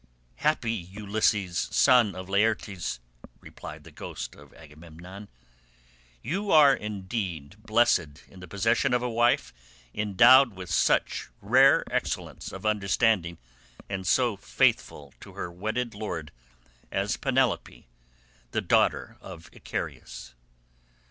"Happy 0.37 0.71
Ulysses, 0.73 1.67
son 1.71 2.15
of 2.15 2.27
Laertes," 2.27 2.99
replied 3.39 3.83
the 3.83 3.91
ghost 3.91 4.33
of 4.33 4.51
Agamemnon, 4.55 5.27
"you 6.23 6.49
are 6.49 6.73
indeed 6.73 7.55
blessed 7.61 8.23
in 8.27 8.39
the 8.39 8.47
possession 8.47 8.95
of 8.95 9.03
a 9.03 9.07
wife 9.11 9.53
endowed 9.93 10.55
with 10.55 10.71
such 10.71 11.29
rare 11.39 11.83
excellence 11.93 12.51
of 12.51 12.65
understanding, 12.65 13.37
and 13.87 14.07
so 14.07 14.35
faithful 14.35 15.13
to 15.19 15.33
her 15.33 15.51
wedded 15.51 15.93
lord 15.93 16.31
as 16.91 17.15
Penelope 17.15 17.85
the 18.49 18.61
daughter 18.61 19.17
of 19.21 19.51
Icarius. 19.53 20.33